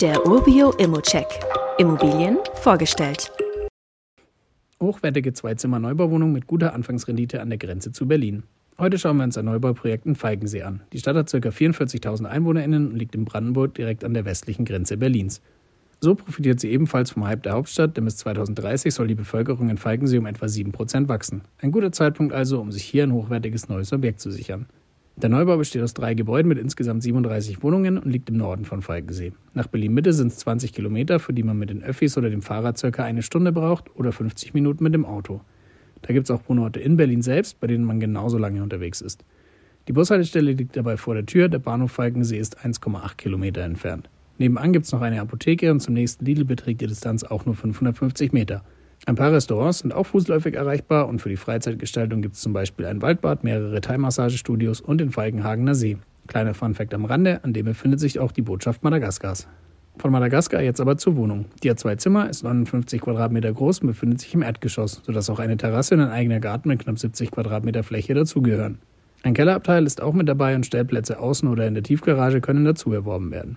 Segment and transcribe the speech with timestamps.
[0.00, 1.26] Der Urbio Immocheck.
[1.76, 3.32] Immobilien vorgestellt.
[4.80, 8.44] Hochwertige Zweizimmer-Neubauwohnung mit guter Anfangsrendite an der Grenze zu Berlin.
[8.78, 10.82] Heute schauen wir uns ein Neubauprojekt in Falkensee an.
[10.92, 11.36] Die Stadt hat ca.
[11.36, 15.40] 44.000 EinwohnerInnen und liegt in Brandenburg direkt an der westlichen Grenze Berlins.
[16.00, 19.78] So profitiert sie ebenfalls vom Hype der Hauptstadt, denn bis 2030 soll die Bevölkerung in
[19.78, 21.40] Falkensee um etwa 7% wachsen.
[21.60, 24.66] Ein guter Zeitpunkt also, um sich hier ein hochwertiges neues Objekt zu sichern.
[25.20, 28.82] Der Neubau besteht aus drei Gebäuden mit insgesamt 37 Wohnungen und liegt im Norden von
[28.82, 29.32] Falkensee.
[29.52, 32.78] Nach Berlin-Mitte sind es 20 Kilometer, für die man mit den Öffis oder dem Fahrrad
[32.78, 35.40] circa eine Stunde braucht oder 50 Minuten mit dem Auto.
[36.02, 39.24] Da gibt es auch Wohnorte in Berlin selbst, bei denen man genauso lange unterwegs ist.
[39.88, 44.08] Die Bushaltestelle liegt dabei vor der Tür, der Bahnhof Falkensee ist 1,8 Kilometer entfernt.
[44.38, 47.56] Nebenan gibt es noch eine Apotheke und zum nächsten Lidl beträgt die Distanz auch nur
[47.56, 48.62] 550 Meter.
[49.08, 52.84] Ein paar Restaurants sind auch fußläufig erreichbar und für die Freizeitgestaltung gibt es zum Beispiel
[52.84, 55.96] ein Waldbad, mehrere Thai-Massagestudios und den Feigenhagener See.
[56.26, 59.48] Kleiner Funfact am Rande, an dem befindet sich auch die Botschaft Madagaskars.
[59.96, 61.46] Von Madagaskar jetzt aber zur Wohnung.
[61.62, 65.38] Die hat zwei Zimmer, ist 59 Quadratmeter groß und befindet sich im Erdgeschoss, sodass auch
[65.38, 68.76] eine Terrasse und ein eigener Garten mit knapp 70 Quadratmeter Fläche dazugehören.
[69.22, 72.92] Ein Kellerabteil ist auch mit dabei und Stellplätze außen oder in der Tiefgarage können dazu
[72.92, 73.56] erworben werden.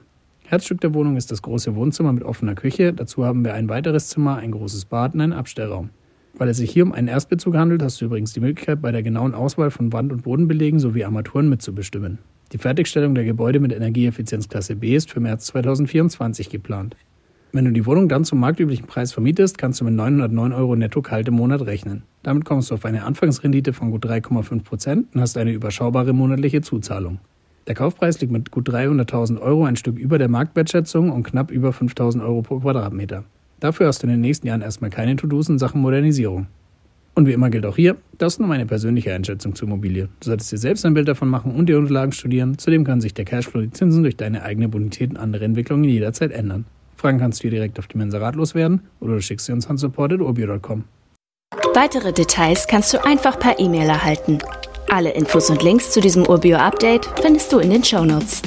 [0.52, 2.92] Herzstück der Wohnung ist das große Wohnzimmer mit offener Küche.
[2.92, 5.92] Dazu haben wir ein weiteres Zimmer, ein großes Bad und einen Abstellraum.
[6.34, 9.02] Weil es sich hier um einen Erstbezug handelt, hast du übrigens die Möglichkeit, bei der
[9.02, 12.18] genauen Auswahl von Wand- und Bodenbelegen sowie Armaturen mitzubestimmen.
[12.52, 16.98] Die Fertigstellung der Gebäude mit Energieeffizienzklasse B ist für März 2024 geplant.
[17.54, 21.02] Wenn du die Wohnung dann zum marktüblichen Preis vermietest, kannst du mit 909 Euro netto
[21.02, 22.04] kalt im Monat rechnen.
[22.24, 26.60] Damit kommst du auf eine Anfangsrendite von gut 3,5 Prozent und hast eine überschaubare monatliche
[26.60, 27.20] Zuzahlung.
[27.68, 31.70] Der Kaufpreis liegt mit gut 300.000 Euro ein Stück über der Marktwertschätzung und knapp über
[31.70, 33.24] 5.000 Euro pro Quadratmeter.
[33.60, 36.48] Dafür hast du in den nächsten Jahren erstmal keine To-Dos in Sachen Modernisierung.
[37.14, 40.10] Und wie immer gilt auch hier, das ist nur meine persönliche Einschätzung zur Immobilie.
[40.22, 42.58] Du solltest dir selbst ein Bild davon machen und die Unterlagen studieren.
[42.58, 46.32] Zudem kann sich der Cashflow, die Zinsen durch deine eigene Bonität und andere Entwicklungen jederzeit
[46.32, 46.66] ändern.
[46.96, 49.68] Fragen kannst du dir direkt auf die Mensa ratlos werden oder du schickst sie uns
[49.68, 50.86] an support.urbio.com.
[51.74, 54.40] Weitere Details kannst du einfach per E-Mail erhalten.
[54.90, 58.42] Alle Infos und Links zu diesem Urbio-Update findest du in den Show Notes.